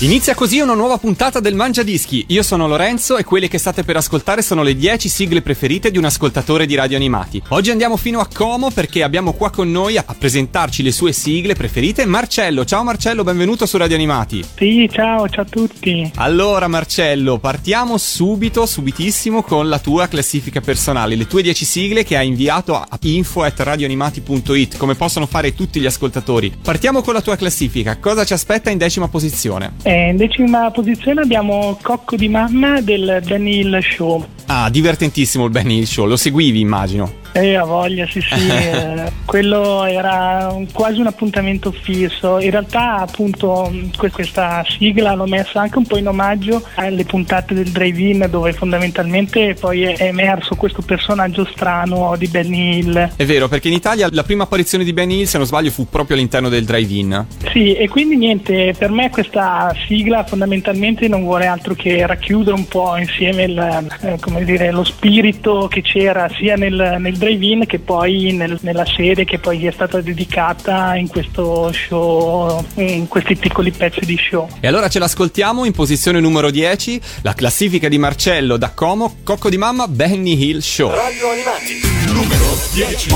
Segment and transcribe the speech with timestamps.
[0.00, 2.26] Inizia così una nuova puntata del Mangia Dischi.
[2.28, 5.98] Io sono Lorenzo e quelle che state per ascoltare sono le 10 sigle preferite di
[5.98, 7.42] un ascoltatore di Radio Animati.
[7.48, 11.56] Oggi andiamo fino a Como perché abbiamo qua con noi a presentarci le sue sigle
[11.56, 12.64] preferite Marcello.
[12.64, 14.44] Ciao Marcello, benvenuto su Radio Animati.
[14.54, 16.08] Sì, ciao, ciao a tutti.
[16.14, 22.16] Allora Marcello, partiamo subito, subitissimo con la tua classifica personale, le tue 10 sigle che
[22.16, 26.56] hai inviato a info@radioanimati.it, come possono fare tutti gli ascoltatori.
[26.62, 27.96] Partiamo con la tua classifica.
[27.98, 29.86] Cosa ci aspetta in decima posizione?
[29.88, 34.22] Eh, in decima posizione abbiamo Cocco di Mamma del Danny Hill Show.
[34.44, 37.10] Ah, divertentissimo il Benny Hill Show, lo seguivi immagino.
[37.32, 38.48] Eh, a voglia, sì, sì.
[38.48, 42.38] eh, quello era un, quasi un appuntamento fisso.
[42.40, 47.70] In realtà, appunto, questa sigla l'ho messa anche un po' in omaggio alle puntate del
[47.70, 53.10] drive-in, dove fondamentalmente poi è emerso questo personaggio strano di Benny Hill.
[53.16, 55.88] È vero, perché in Italia la prima apparizione di Benny Hill, se non sbaglio, fu
[55.88, 57.26] proprio all'interno del drive-in.
[57.52, 62.66] Sì, e quindi niente, per me questa sigla fondamentalmente non vuole altro che racchiudere un
[62.66, 67.27] po' insieme il, eh, dire, lo spirito che c'era sia nel, nel drive-in
[67.66, 73.36] che poi nel, nella serie che poi è stata dedicata in questo show, in questi
[73.36, 74.48] piccoli pezzi di show.
[74.60, 79.50] E allora ce l'ascoltiamo in posizione numero 10, la classifica di Marcello da Como, Cocco
[79.50, 80.90] di Mamma, Benny Hill Show.
[80.90, 83.10] Radio Animati, numero 10.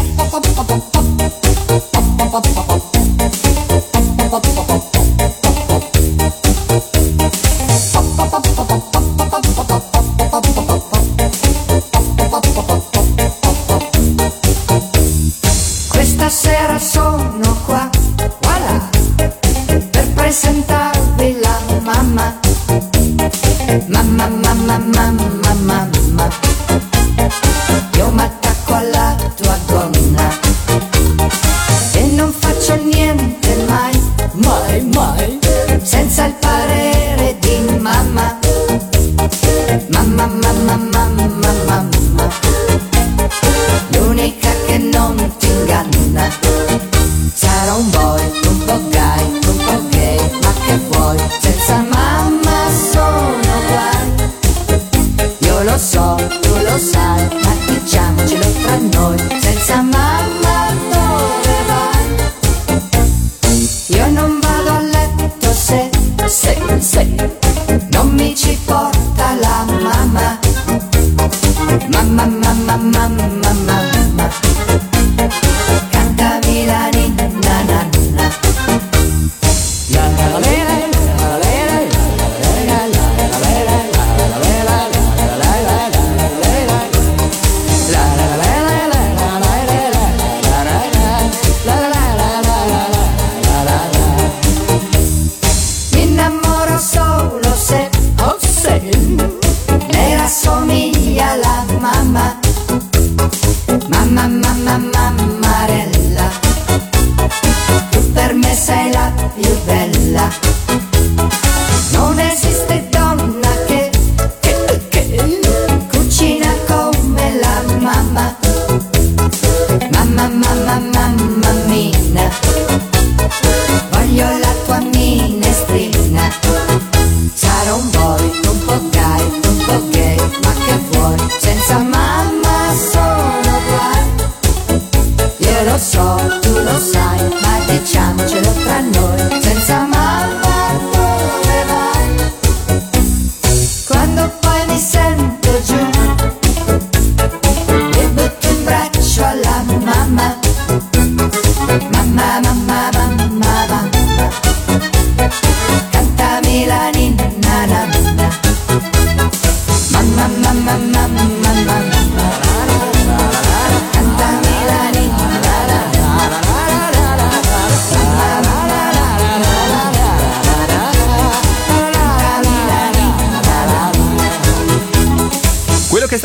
[71.90, 73.41] Mamma, mamma, mamma, mamma.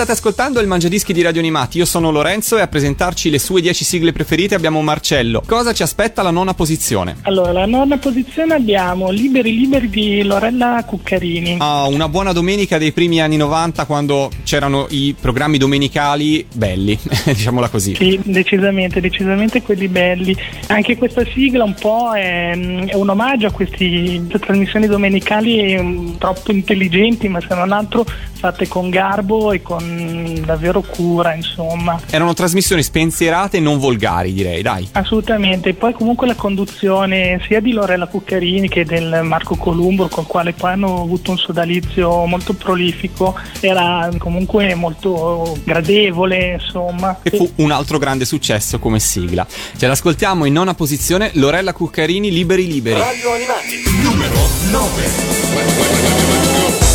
[0.07, 1.79] State ascoltando il Mangiadischi di Radio Animati.
[1.79, 5.43] Io sono Lorenzo e a presentarci le sue 10 sigle preferite abbiamo Marcello.
[5.45, 7.17] Cosa ci aspetta alla nona posizione?
[7.23, 11.57] Allora, la nona posizione abbiamo Liberi Liberi di Lorella Cuccarini.
[11.59, 17.67] Ah, una buona domenica dei primi anni 90 quando c'erano i programmi domenicali belli, diciamola
[17.67, 17.95] così.
[17.95, 20.33] Sì, decisamente, decisamente quelli belli.
[20.67, 22.51] Anche questa sigla un po' è,
[22.85, 28.05] è un omaggio a queste trasmissioni domenicali mm, troppo intelligenti, ma se non altro
[28.37, 29.96] fatte con garbo e con
[30.45, 31.99] davvero cura, insomma.
[32.09, 34.87] Erano trasmissioni spensierate e non volgari, direi, dai.
[34.93, 40.53] Assolutamente, poi comunque la conduzione sia di Lorella Cuccarini che del Marco Columbo, col quale
[40.53, 47.19] poi hanno avuto un sodalizio molto prolifico, era comunque molto gradevole, insomma.
[47.23, 49.45] E fu un altro grande successo come sigla.
[49.77, 52.99] Ce l'ascoltiamo in nona posizione, Lorella Cuccarini, Liberi Liberi.
[52.99, 54.35] Radio Animati, numero
[54.71, 56.86] 9.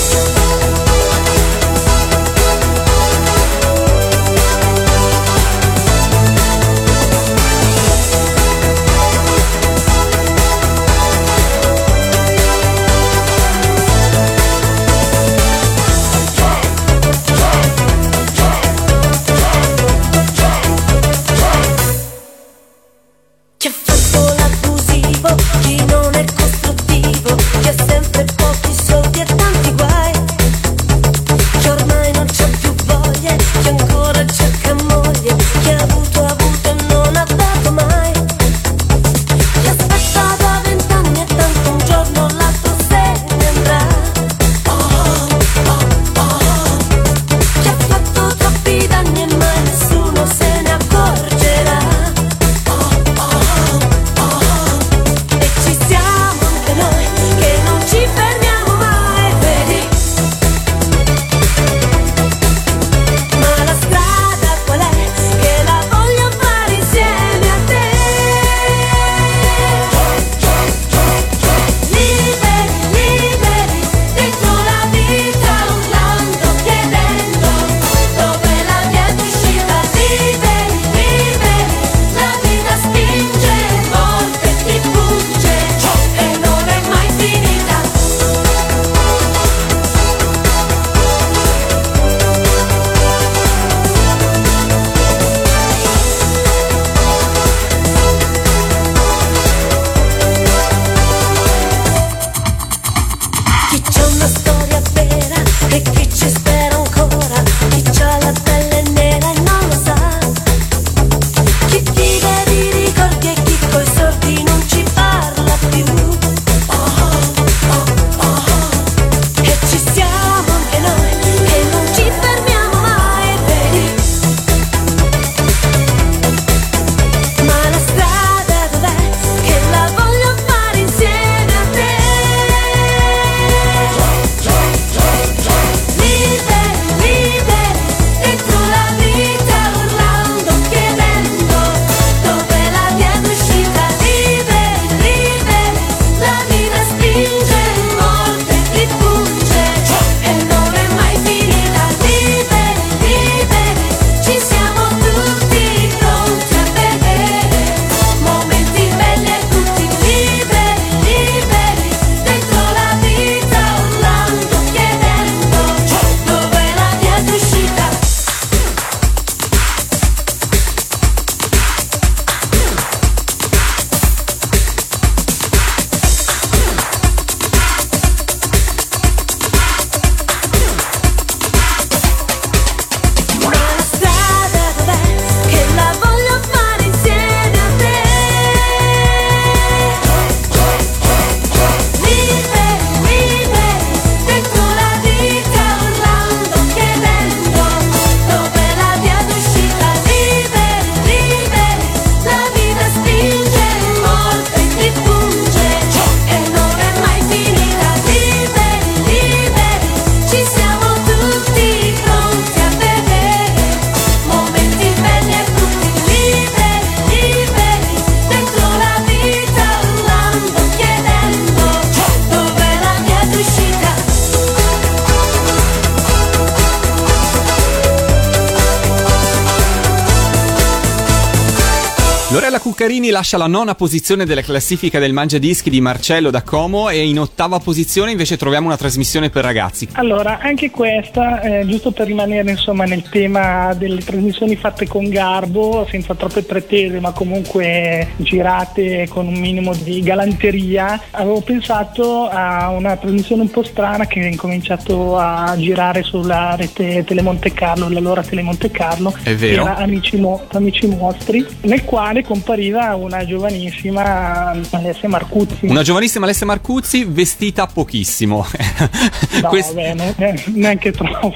[232.83, 236.91] Lorella Cuccarini lascia la nona posizione della classifica del Mangia Dischi di Marcello da Como
[236.91, 239.87] e in ottava posizione invece troviamo una trasmissione per ragazzi.
[239.93, 245.87] Allora, anche questa, eh, giusto per rimanere insomma nel tema delle trasmissioni fatte con garbo,
[245.89, 252.97] senza troppe pretese, ma comunque girate con un minimo di galanteria, avevo pensato a una
[252.97, 258.73] trasmissione un po' strana che è incominciato a girare sulla rete Telemonte Carlo, l'allora Telemonte
[258.73, 259.63] Carlo, È vero.
[259.63, 265.67] era Amici, Mo- Amici Mostri, nel quale compariva una giovanissima Alessia Marcuzzi.
[265.67, 268.47] Una giovanissima Alessia Marcuzzi vestita pochissimo.
[269.43, 271.35] No, Quest- vabbè, no, eh, neanche troppo.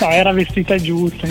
[0.00, 1.28] No, era vestita giusta.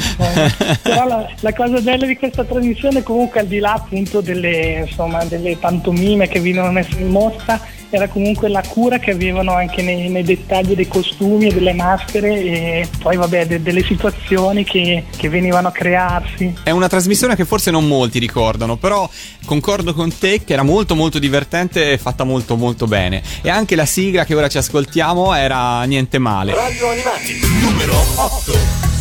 [0.82, 5.26] Però la, la cosa bella di questa trasmissione, comunque, al di là appunto delle, insomma,
[5.26, 7.60] delle pantomime che venivano messe in mostra,
[7.96, 12.30] era comunque la cura che avevano anche nei, nei dettagli dei costumi e delle maschere
[12.42, 16.54] e poi, vabbè, de- delle situazioni che, che venivano a crearsi.
[16.64, 19.08] È una trasmissione che forse non molti ricordano, però
[19.46, 23.22] concordo con te che era molto molto divertente e fatta molto molto bene.
[23.42, 26.54] E anche la sigla che ora ci ascoltiamo era niente male.
[26.56, 28.93] Radio Animati, numero 8.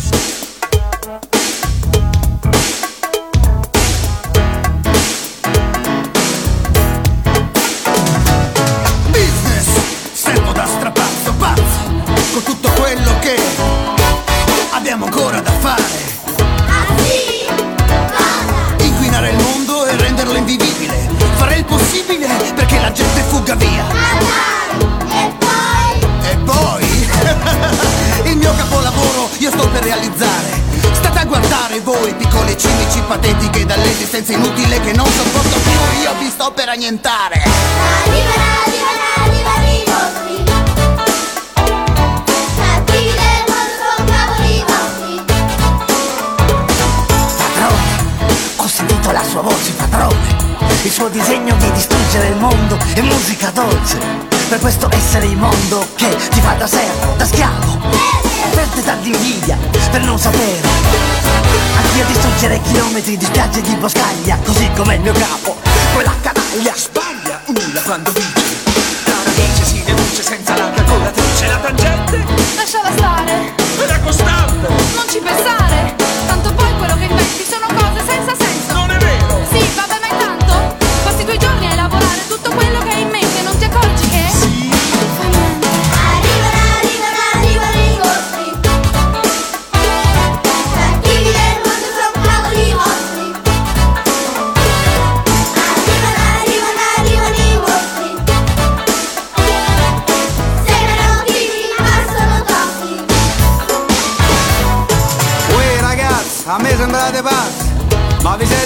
[36.73, 37.43] Annientare
[48.73, 50.17] sentito la sua voce, padrone.
[50.83, 53.99] Il suo disegno di distruggere il mondo è musica dolce.
[54.49, 57.81] Per questo essere immondo che ti fa da servo, da schiavo.
[58.55, 59.59] Perdita di invidia
[59.91, 60.67] per non sapere.
[61.76, 65.57] Anch'io distruggere chilometri di spiagge di boscaglia, così come il mio capo,
[65.93, 66.14] quella
[66.52, 66.75] canaglia.
[66.76, 68.56] Sbaglia Ulla quando vince
[69.04, 72.25] Tara dice si deduce senza la calcolatrice La tangente
[72.56, 73.54] Lasciala stare,
[73.87, 75.94] la costante non ci pensare.
[76.26, 77.41] Tanto poi quello che inventi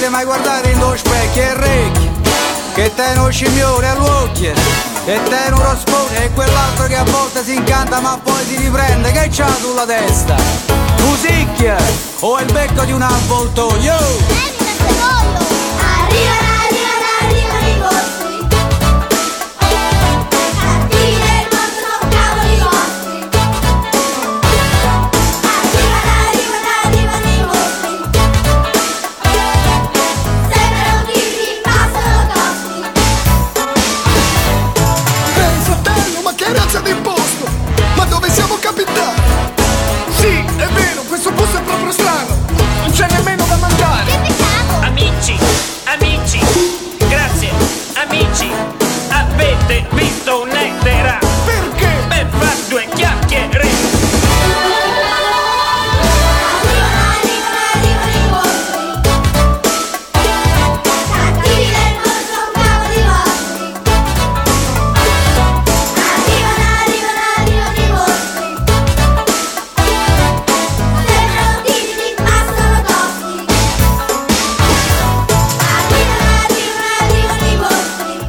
[0.06, 2.10] siete mai guardati in due specchi e orecchi?
[2.74, 4.52] Che te uno scimmione all'occhio,
[5.04, 9.10] e te uno rospone e quell'altro che a volte si incanta ma poi si riprende,
[9.10, 10.36] che c'ha sulla testa?
[11.00, 11.76] Musicchia
[12.20, 14.55] o il becco di un avvoltoio?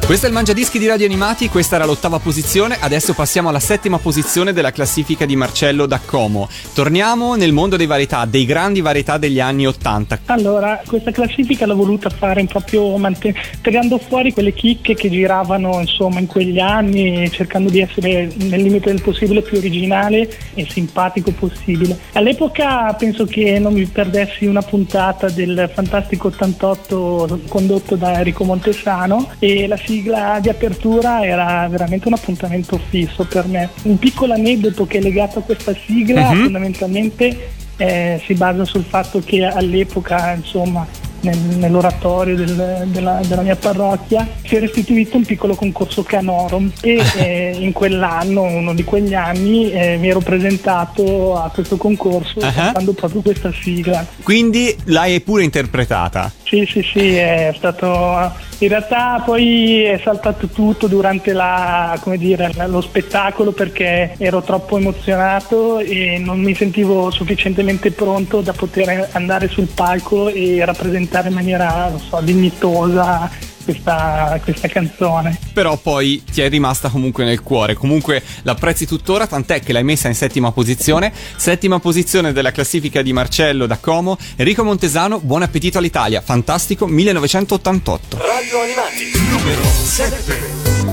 [0.08, 3.98] Questo è il Mangiadischi di Radio Animati, questa era l'ottava posizione, adesso passiamo alla settima
[3.98, 6.48] posizione della classifica di Marcello da Como.
[6.72, 10.20] Torniamo nel mondo dei varietà, dei grandi varietà degli anni 80.
[10.24, 16.20] Allora, questa classifica l'ho voluta fare proprio manten- tirando fuori quelle chicche che giravano insomma
[16.20, 21.98] in quegli anni cercando di essere nel limite del possibile più originale e simpatico possibile.
[22.14, 29.32] All'epoca penso che non mi perdessi una puntata del Fantastico 88 condotto da Enrico Montesano
[29.38, 33.68] e la sigla di apertura era veramente un appuntamento fisso per me.
[33.82, 36.42] Un piccolo aneddoto che è legato a questa sigla Mhm.
[36.42, 37.48] fondamentalmente
[37.80, 40.84] eh, si basa sul fatto che all'epoca insomma
[41.20, 47.00] nel- nell'oratorio del- della, della mia parrocchia, si era istituito un piccolo concorso canorum e
[47.16, 52.50] eh, in quell'anno, uno di quegli anni, eh, mi ero presentato a questo concorso Ah.
[52.52, 54.04] cantando proprio questa sigla.
[54.22, 56.30] Quindi l'hai pure interpretata.
[56.44, 58.46] Sì, sì, sì, è stato.
[58.60, 65.78] In realtà poi è saltato tutto durante la, dire, lo spettacolo perché ero troppo emozionato
[65.78, 71.92] e non mi sentivo sufficientemente pronto da poter andare sul palco e rappresentare in maniera,
[71.98, 73.30] so, dignitosa
[73.68, 75.38] questa, questa canzone.
[75.52, 77.74] Però poi ti è rimasta comunque nel cuore.
[77.74, 81.12] Comunque l'apprezzi tuttora, tant'è che l'hai messa in settima posizione.
[81.36, 84.16] Settima posizione della classifica di Marcello da Como.
[84.36, 86.22] Enrico Montesano, buon appetito all'Italia.
[86.22, 88.16] Fantastico 1988.
[88.16, 90.86] Radio Animati, numero 7.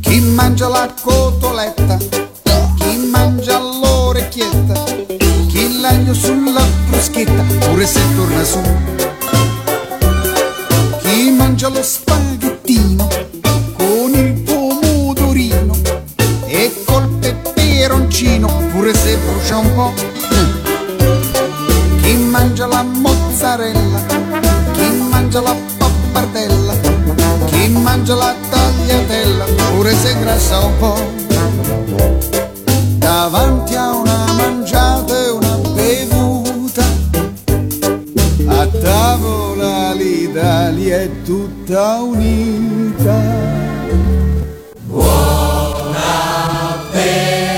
[0.00, 1.96] Chi mangia la cotoletta,
[2.78, 5.23] chi mangia l'orecchietta, chi
[5.84, 8.58] l'aglio sulla bruschetta, pure se torna su.
[11.02, 13.06] Chi mangia lo spaghettino
[13.76, 15.76] con il pomodorino
[16.46, 19.92] e col peperoncino, pure se brucia un po'.
[22.00, 24.00] Chi mangia la mozzarella,
[24.72, 26.74] chi mangia la pappardella,
[27.50, 31.12] chi mangia la tagliatella, pure se grassa un po'.
[32.96, 35.23] Davanti a una mangiata
[38.84, 43.16] tavola l'Italia è tutta unita.
[44.86, 47.53] Buon appetito,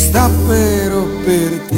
[0.00, 1.69] io stapperò per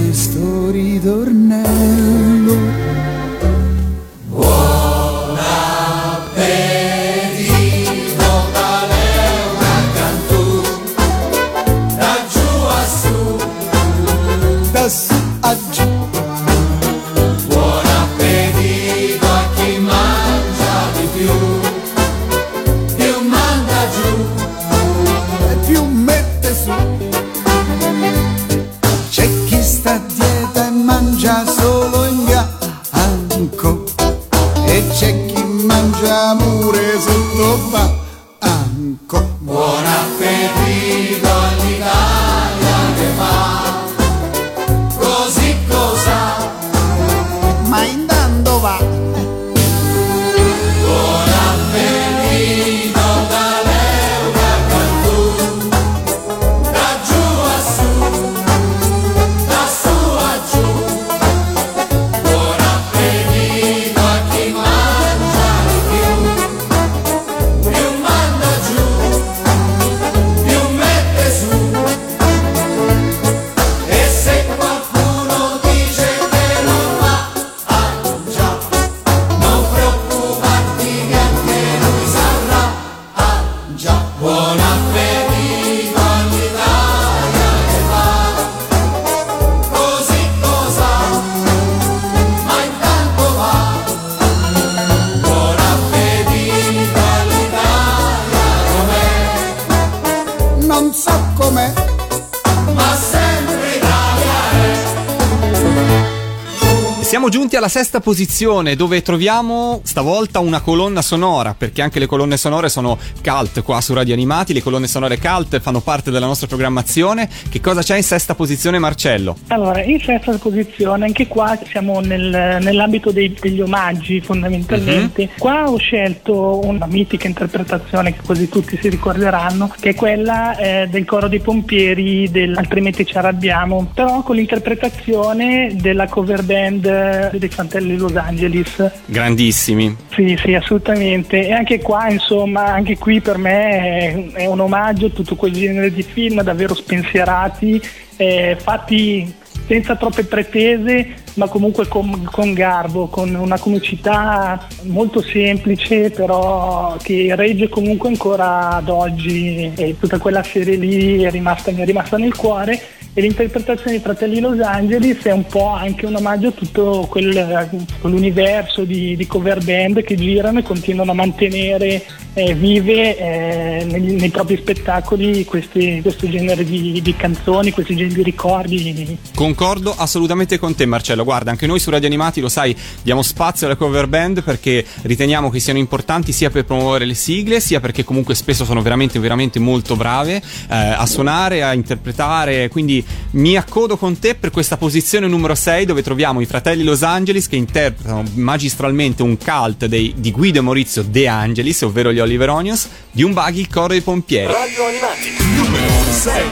[107.53, 112.69] giunti alla sesta posizione dove troviamo stavolta una colonna sonora, perché anche le colonne sonore
[112.69, 117.29] sono cult qua su Radio Animati, le colonne sonore cult fanno parte della nostra programmazione.
[117.51, 119.37] Che cosa c'è in sesta posizione Marcello?
[119.49, 125.31] Allora, in sesta posizione, anche qua siamo nel- nell'ambito dei- degli omaggi fondamentalmente.
[125.39, 130.89] Qua ho scelto una mitica interpretazione che quasi tutti si ricorderanno, che è quella eh,
[130.89, 137.41] del coro dei pompieri del Altrimenti ci arrabbiamo, però con l'interpretazione della cover band eh,
[137.43, 138.91] dei Fratelli Los Angeles.
[139.07, 139.97] Grandissimi.
[140.11, 141.47] Sì, sì, assolutamente.
[141.47, 145.53] E anche qua, insomma, anche qui per me è, è un omaggio a tutto quel
[145.53, 147.81] genere di film davvero spensierati,
[148.17, 156.11] eh, fatti senza troppe pretese, ma comunque con, con garbo, con una comicità molto semplice,
[156.11, 159.73] però che regge comunque ancora ad oggi.
[159.75, 162.81] E tutta quella serie lì è rimasta, mi è rimasta nel cuore.
[163.15, 167.69] E l'interpretazione di Fratelli Los Angeles è un po' anche un omaggio a tutto quel,
[168.01, 174.01] quell'universo di, di cover band che girano e continuano a mantenere eh, vive eh, nei,
[174.15, 179.19] nei propri spettacoli questi- questo genere di, di canzoni, questi generi di ricordi.
[179.35, 183.67] Concordo assolutamente con te Marcello, guarda anche noi su Radio Animati lo sai diamo spazio
[183.67, 188.05] alle cover band perché riteniamo che siano importanti sia per promuovere le sigle sia perché
[188.05, 192.71] comunque spesso sono veramente veramente molto brave eh, a suonare, a interpretare,
[193.03, 197.03] quindi mi accodo con te per questa posizione numero 6 dove troviamo i fratelli Los
[197.03, 202.21] Angeles che interpretano magistralmente un cult dei- di Guido e Maurizio De Angelis, ovvero gli
[202.21, 204.53] Oliver Onions, di un buggy il coro dei pompieri.
[204.53, 206.43] Radio Animati, numero 6.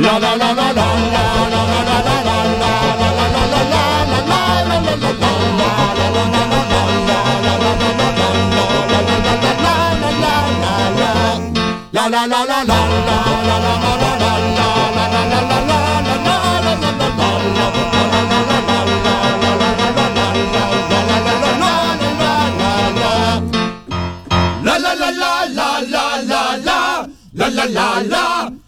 [0.00, 0.84] La la la la la
[11.92, 12.55] La la la la la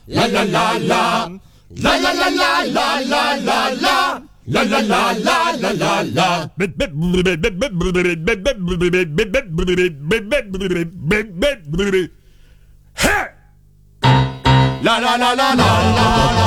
[0.09, 1.29] la La la la la
[1.77, 6.49] La la la la la la la la La la la la la la la
[14.81, 16.39] La la la la la La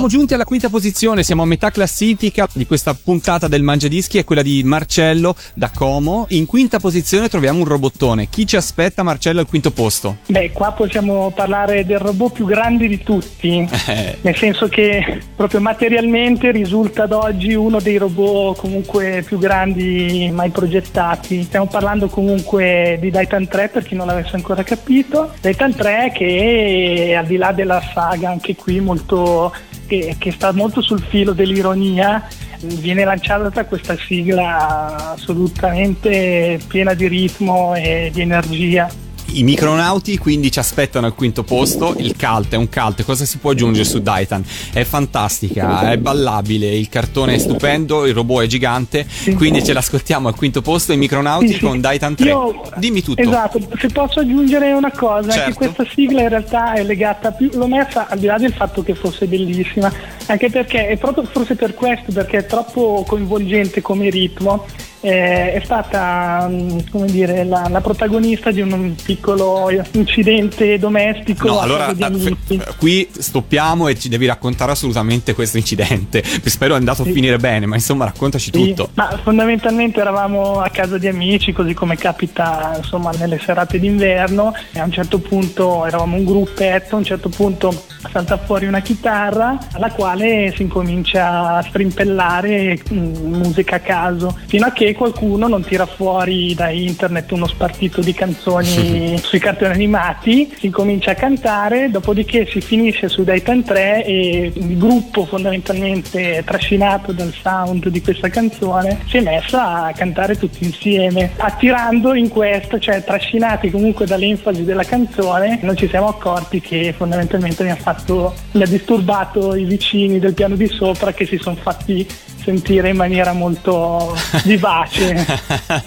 [0.00, 4.24] Siamo giunti alla quinta posizione, siamo a metà classifica di questa puntata del Mangiadischi, è
[4.24, 6.24] quella di Marcello da Como.
[6.30, 8.30] In quinta posizione troviamo un robottone.
[8.30, 10.16] Chi ci aspetta Marcello al quinto posto?
[10.28, 15.60] Beh, qua possiamo parlare del robot più grande di tutti, Eh, nel senso che proprio
[15.60, 21.42] materialmente risulta ad oggi uno dei robot comunque più grandi mai progettati.
[21.42, 25.34] Stiamo parlando comunque di Daitan 3 per chi non l'avesse ancora capito.
[25.42, 29.52] Daitan 3 che al di là della saga anche qui molto
[29.90, 32.24] che, che sta molto sul filo dell'ironia
[32.60, 38.88] viene lanciata questa sigla assolutamente piena di ritmo e di energia.
[39.32, 41.94] I micronauti quindi ci aspettano al quinto posto.
[41.98, 43.04] Il cult è un cult.
[43.04, 44.42] Cosa si può aggiungere su Daitan?
[44.72, 46.66] È fantastica, è ballabile.
[46.74, 49.06] Il cartone è stupendo, il robot è gigante.
[49.36, 50.92] Quindi ce l'ascoltiamo al quinto posto.
[50.92, 51.60] I micronauti Sì, sì.
[51.60, 52.28] con Daitan 3.
[52.28, 53.22] Io- Dimmi tutto.
[53.22, 55.46] Esatto, se posso aggiungere una cosa, Certo.
[55.46, 58.82] anche questa sigla in realtà è legata più, l'ho messa al di là del fatto
[58.82, 59.92] che fosse bellissima,
[60.26, 64.66] anche perché è proprio forse per questo, perché è troppo coinvolgente come ritmo,
[65.00, 71.48] eh, è stata mm, come dire, la, la protagonista di un piccolo incidente domestico.
[71.48, 76.22] No, allora casa di eh, f- qui stoppiamo e ci devi raccontare assolutamente questo incidente.
[76.44, 78.90] Spero è andato a finire bene, ma insomma raccontaci Sì, tutto.
[78.94, 84.80] Ma fondamentalmente eravamo a casa di amici, così come capita insomma nelle serate d'inverno e
[84.80, 89.58] a un certo punto eravamo un gruppetto, a un certo punto salta fuori una chitarra
[89.72, 95.62] alla quale si incomincia a strimpellare mm, musica a caso, fino a che qualcuno non
[95.62, 101.90] tira fuori da internet uno spartito di canzoni sui cartoni animati, si incomincia a cantare,
[101.90, 108.28] dopodiché si finisce su Daytime 3 e il gruppo fondamentalmente trascinato dal sound di questa
[108.28, 114.64] canzone si è messo a cantare tutti insieme, attirando in questo, cioè trascinati comunque dall'enfasi
[114.64, 119.64] della canzone, non ci siamo accorti che fondamentalmente mi ha fatto, mi ha disturbato i
[119.64, 122.06] vicini del piano di sopra che si sono fatti
[122.42, 125.26] sentire in maniera molto vivace.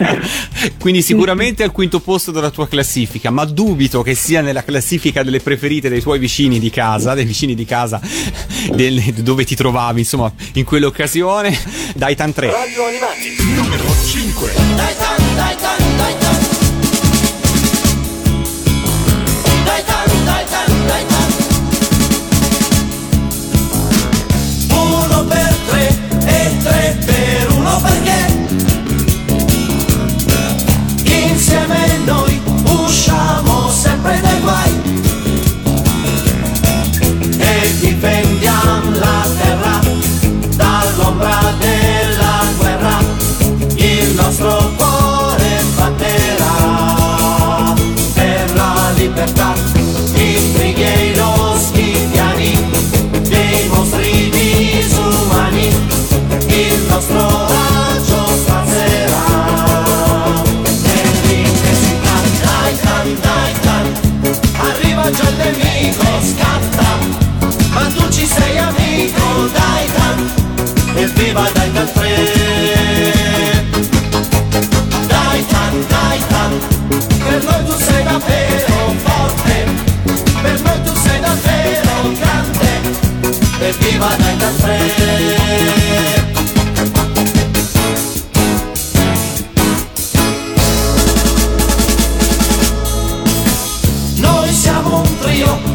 [0.80, 5.40] Quindi sicuramente al quinto posto della tua classifica, ma dubito che sia nella classifica delle
[5.40, 8.00] preferite dei tuoi vicini di casa, dei vicini di casa
[8.74, 11.58] del- dove ti trovavi, insomma, in quell'occasione.
[11.96, 12.52] Dai Tan 3.
[12.52, 14.52] Radio Animati, numero 5.
[14.76, 16.23] Dai tan, dai tan, dai tan.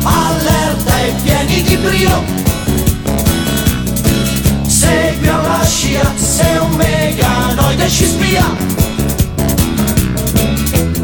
[0.03, 2.23] Allerta e pieni di brio.
[4.67, 8.47] Segui alla scia, sei un meganoide ci spia.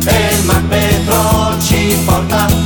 [0.06, 2.63] E il Macbetro ci porta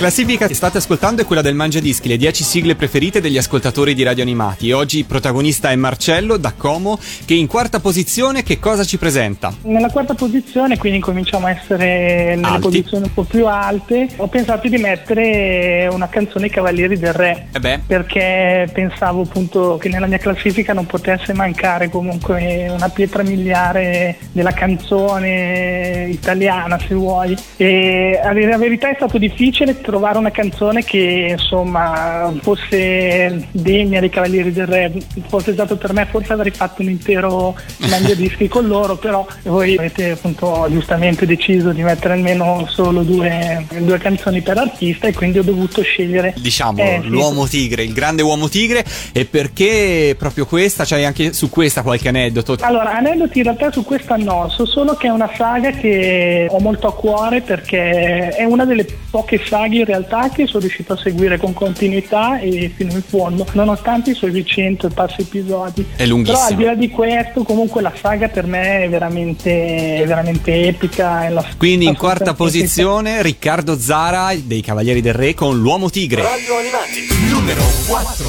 [0.00, 3.92] classifica che state ascoltando è quella del Mangia Dischi, le 10 sigle preferite degli ascoltatori
[3.92, 4.72] di Radio Animati.
[4.72, 9.52] Oggi protagonista è Marcello da Como, che in quarta posizione che cosa ci presenta?
[9.64, 12.60] Nella quarta posizione, quindi cominciamo a essere nelle Alti.
[12.60, 17.48] posizioni un po' più alte, ho pensato di mettere una canzone I Cavalieri del Re.
[17.52, 24.16] Eh Perché pensavo appunto che nella mia classifica non potesse mancare comunque una pietra miliare
[24.32, 27.36] della canzone italiana, se vuoi.
[27.58, 34.52] E la verità è stato difficile trovare una canzone che insomma fosse degna dei Cavalieri
[34.52, 34.92] del Re.
[35.26, 37.56] Fosse stato per me, forse avrei fatto un intero
[37.88, 43.66] mangia dischi con loro, però voi avete appunto giustamente deciso di mettere almeno solo due,
[43.78, 46.34] due canzoni per artista e quindi ho dovuto scegliere.
[46.38, 48.84] Diciamo Eh, l'uomo tigre, il grande uomo tigre.
[49.12, 50.84] E perché proprio questa?
[50.84, 52.56] C'hai anche su questa qualche aneddoto?
[52.60, 56.60] Allora, aneddoti in realtà su questa no, so solo che è una saga che ho
[56.60, 60.96] molto a cuore perché è una delle poche saghe in realtà che sono riuscito a
[60.96, 65.84] seguire con continuità e fino in fondo, nonostante i suoi vicenti e passi episodi.
[65.96, 66.38] È lunghissima.
[66.38, 70.66] Però al di là di questo, comunque la saga per me è veramente, è veramente
[70.68, 71.24] epica.
[71.24, 75.90] è la- Quindi in la- quarta posizione Riccardo Zara dei Cavalieri del Re con l'uomo
[75.90, 76.22] tigre.
[76.22, 78.28] Radio Animati, numero 4.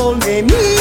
[0.00, 0.79] Ma col nemico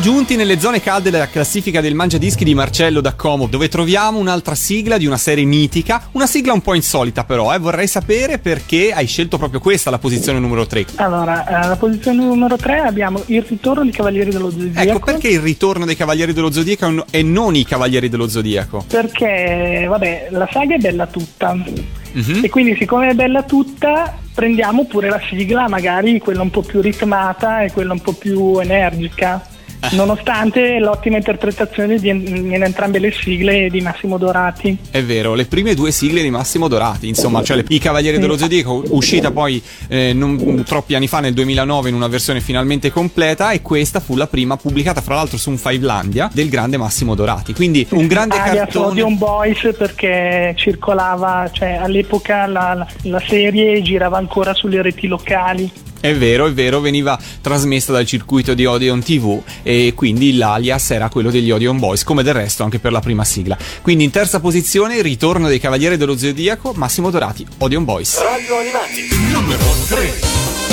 [0.00, 3.68] siamo giunti nelle zone calde della classifica del Mangia Dischi di Marcello da Como, dove
[3.68, 7.58] troviamo un'altra sigla di una serie mitica, una sigla un po' insolita però, eh.
[7.58, 10.86] vorrei sapere perché hai scelto proprio questa, la posizione numero 3.
[10.96, 14.80] Allora, eh, alla posizione numero 3 abbiamo il ritorno di Cavalieri dello Zodiaco.
[14.80, 18.84] Ecco, perché il ritorno dei Cavalieri dello Zodiaco e non i Cavalieri dello Zodiaco?
[18.88, 21.52] Perché, vabbè, la saga è bella tutta.
[21.54, 22.40] Mhm.
[22.42, 26.80] E quindi, siccome è bella tutta, prendiamo pure la sigla, magari quella un po' più
[26.80, 29.49] ritmata e quella un po' più energica.
[29.92, 34.76] Nonostante l'ottima interpretazione di, in entrambe le sigle di Massimo Dorati.
[34.90, 38.36] È vero, le prime due sigle di Massimo Dorati, insomma, cioè le- I Cavalieri dello
[38.36, 43.50] Zodiaco, uscita poi eh, non troppi anni fa, nel 2009, in una versione finalmente completa,
[43.52, 47.52] e questa fu la prima pubblicata, fra l'altro, su un Fivelandia del grande Massimo Dorati.
[47.54, 48.86] Quindi un grande Alias cartone.
[48.86, 55.70] Odeon Boys perché circolava, cioè all'epoca la- la serie girava ancora sulle reti locali.
[56.00, 61.10] È vero, è vero, veniva trasmessa dal circuito di Odeon TV e quindi l'alias era
[61.10, 63.58] quello degli Odeon Boys, come del resto anche per la prima sigla.
[63.82, 68.18] Quindi in terza posizione ritorno dei Cavalieri dello Zodiaco, Massimo Dorati, Odeon Boys.
[68.18, 69.08] Radio Animati.
[69.30, 70.69] Numero 3.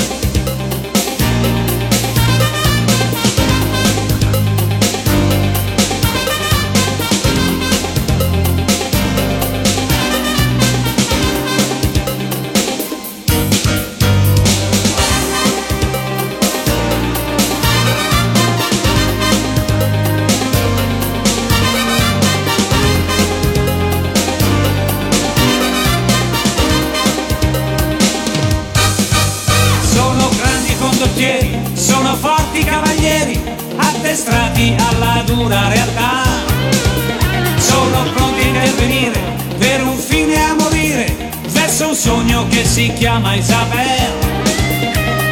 [42.92, 44.12] Chiama Isabel.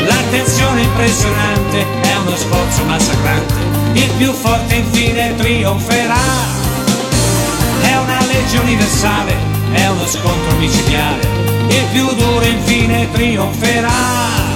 [0.06, 3.54] L'attenzione impressionante è uno sforzo massacrante,
[3.92, 6.14] il più forte infine trionferà.
[7.82, 9.34] È una legge universale,
[9.72, 11.26] è uno scontro micidiale,
[11.68, 14.55] il più duro infine trionferà.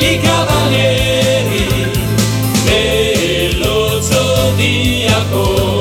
[0.00, 1.90] I cavalieri
[2.64, 5.77] dello zodiaco,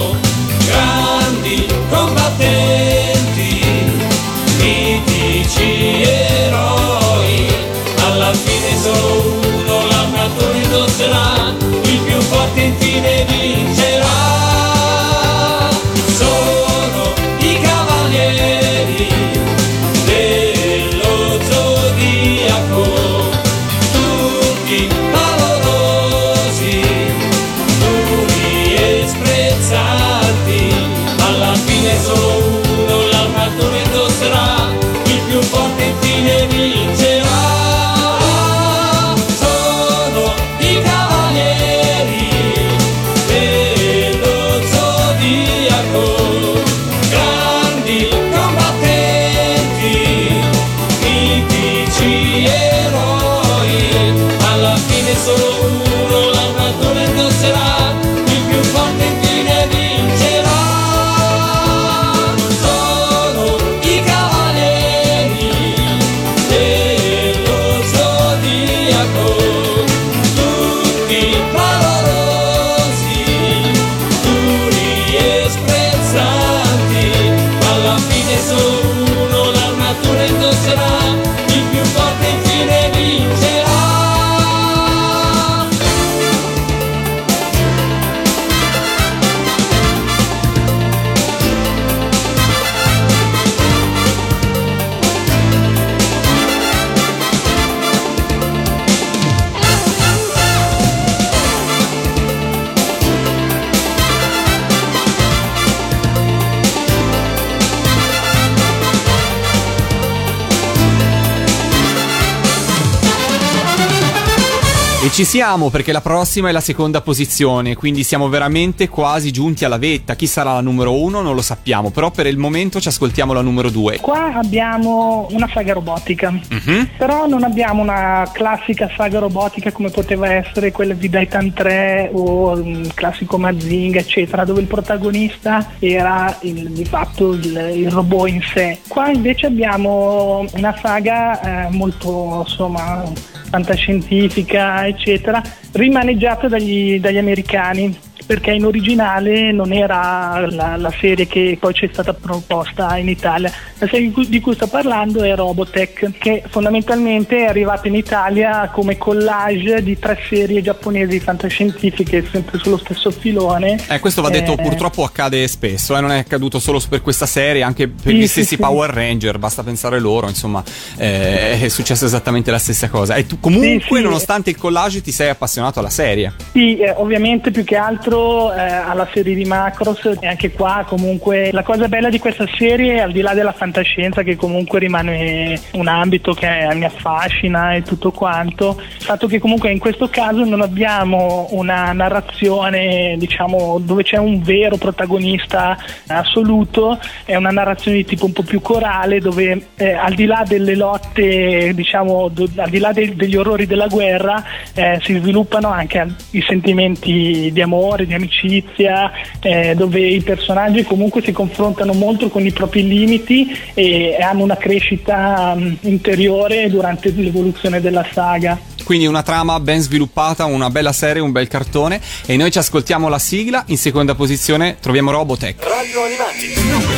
[115.17, 119.79] ci siamo perché la prossima è la seconda posizione, quindi siamo veramente quasi giunti alla
[119.79, 120.13] vetta.
[120.15, 123.41] Chi sarà la numero uno non lo sappiamo, però per il momento ci ascoltiamo la
[123.41, 123.97] numero due.
[123.99, 126.89] Qua abbiamo una saga robotica, Mhm.
[126.99, 132.55] però non abbiamo una classica saga robotica come poteva essere quella di Daitan 3 o
[132.55, 138.41] il classico Mazinga, eccetera, dove il protagonista era il- di fatto il, il robot in
[138.53, 138.81] sé.
[138.87, 143.01] Qua invece abbiamo una saga eh, molto insomma
[143.49, 145.41] fantascientifica, eccetera,
[145.73, 151.85] rimaneggiata dagli, dagli americani perché in originale non era la, la, serie che poi ci
[151.85, 153.49] è stata proposta in Italia.
[153.77, 157.95] La serie di cui, di cui sto parlando è Robotech, che fondamentalmente è arrivata in
[157.95, 163.79] Italia come collage di tre serie giapponesi fantascientifiche, sempre sullo stesso filone.
[163.87, 167.25] Eh, questo va detto, eh, purtroppo accade spesso, eh, non è accaduto solo per questa
[167.25, 168.95] serie, anche per sì, gli stessi sì, Power sì.
[168.95, 170.61] Ranger, basta pensare loro, insomma,
[170.97, 173.15] eh, è successo esattamente la stessa cosa.
[173.15, 176.33] E tu comunque, nonostante il collage, ti sei appassionato alla serie.
[176.51, 181.51] Sì, eh, ovviamente più che altro eh, alla serie di Macros e anche qua comunque
[181.51, 185.87] la cosa bella di questa serie al di là della fantascienza che comunque rimane un
[185.87, 190.61] ambito che mi affascina e tutto quanto il fatto che comunque in questo caso non
[190.61, 198.25] abbiamo una narrazione diciamo dove c'è un vero protagonista assoluto è una narrazione di tipo
[198.25, 202.79] un po' più corale dove eh, al di là delle lotte diciamo do, al di
[202.79, 204.43] là de- degli orrori della guerra
[204.73, 211.21] eh, si sviluppano anche i sentimenti di amore di amicizia, eh, dove i personaggi comunque
[211.21, 217.81] si confrontano molto con i propri limiti e hanno una crescita um, interiore durante l'evoluzione
[217.81, 218.57] della saga.
[218.83, 223.09] Quindi una trama ben sviluppata, una bella serie, un bel cartone e noi ci ascoltiamo
[223.09, 225.61] la sigla, in seconda posizione troviamo Robotech.
[225.61, 226.96] Radio Animati,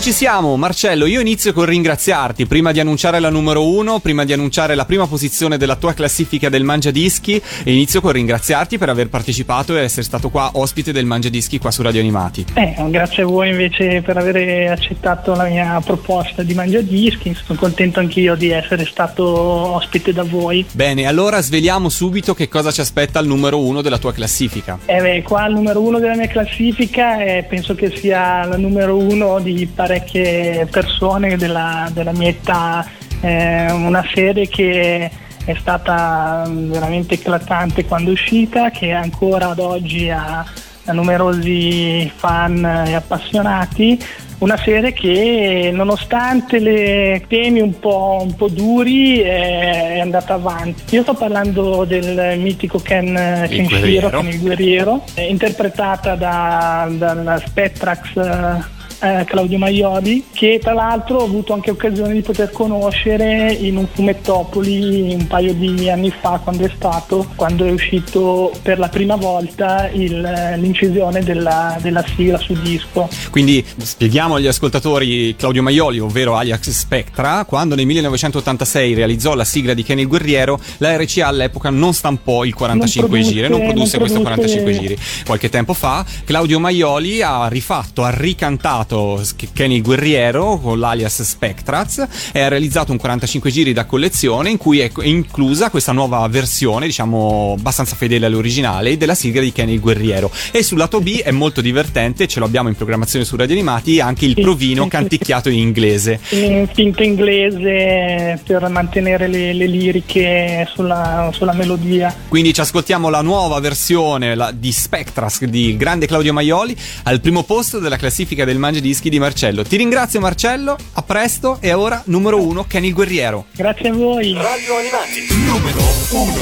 [0.00, 1.04] ci siamo, Marcello.
[1.04, 5.06] Io inizio con ringraziarti prima di annunciare la numero uno, prima di annunciare la prima
[5.06, 7.34] posizione della tua classifica del Mangia Dischi.
[7.34, 11.58] E inizio con ringraziarti per aver partecipato e essere stato qua ospite del Mangia Dischi
[11.58, 12.46] qua su Radio Animati.
[12.54, 17.34] Eh, grazie a voi invece per aver accettato la mia proposta di Mangia Dischi.
[17.34, 20.64] Sono contento anch'io di essere stato ospite da voi.
[20.72, 24.78] Bene, allora sveliamo subito che cosa ci aspetta al numero uno della tua classifica.
[24.86, 28.96] Eh beh, qua il numero uno della mia classifica eh, penso che sia la numero
[28.96, 32.86] uno di parecchie persone della, della mia età,
[33.20, 35.10] eh, una serie che
[35.44, 40.38] è stata veramente eclatante quando è uscita, che ancora ad oggi ha,
[40.84, 43.98] ha numerosi fan e appassionati,
[44.38, 50.94] una serie che nonostante le temi un po', un po duri è andata avanti.
[50.94, 59.24] Io sto parlando del mitico Ken Kenshiro, Ken il guerriero, interpretata da, dalla Spectrax eh,
[59.24, 65.14] Claudio Maioli, che tra l'altro ho avuto anche occasione di poter conoscere in un fumettopoli
[65.14, 69.88] un paio di anni fa, quando è stato, quando è uscito per la prima volta
[69.92, 73.08] il, l'incisione della, della sigla su disco.
[73.30, 79.74] Quindi spieghiamo agli ascoltatori Claudio Maioli, ovvero alias Spectra, quando nel 1986 realizzò la sigla
[79.74, 83.98] di Kenny Guerriero, la RCA all'epoca non stampò il 45 non produsse, giri, non produsse
[83.98, 84.60] non questo produsse...
[84.60, 84.98] 45 giri.
[85.24, 89.22] Qualche tempo fa Claudio Maioli ha rifatto, ha ricantato chiamato
[89.52, 94.80] Kenny Guerriero con l'alias Spectraz e ha realizzato un 45 giri da collezione in cui
[94.80, 100.30] è inclusa questa nuova versione, diciamo abbastanza fedele all'originale, della sigla di Kenny il Guerriero.
[100.50, 104.26] E sul lato B è molto divertente, ce l'abbiamo in programmazione su Radio Animati, anche
[104.26, 106.20] il provino canticchiato in inglese.
[106.30, 112.14] In finto inglese per mantenere le, le liriche sulla, sulla, melodia.
[112.28, 117.42] Quindi ci ascoltiamo la nuova versione la, di Spectras di grande Claudio Maioli al primo
[117.42, 119.62] posto della classifica del Mangia dischi di Marcello.
[119.62, 123.46] Ti ringrazio Marcello, a presto e ora numero uno Kenny il Guerriero.
[123.52, 124.34] Grazie a voi.
[124.34, 125.80] Radio Animati, numero
[126.10, 126.40] uno.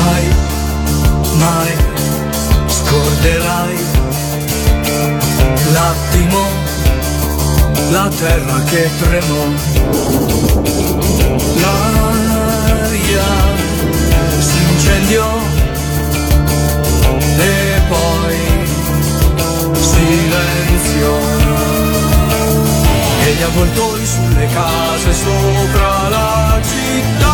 [0.00, 0.24] Mai,
[1.36, 1.72] mai
[2.66, 3.76] scorderai
[5.72, 6.46] l'attimo,
[7.90, 9.44] la terra che tremò,
[11.60, 13.24] l'aria
[14.38, 15.33] si incendiò
[19.84, 21.18] silenzio.
[23.26, 27.33] E gli avvoltoi sulle case sopra la città